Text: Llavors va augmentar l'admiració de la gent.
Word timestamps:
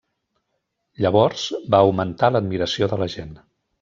Llavors 1.05 1.43
va 1.75 1.81
augmentar 1.85 2.31
l'admiració 2.37 2.91
de 2.95 2.99
la 3.03 3.11
gent. 3.19 3.31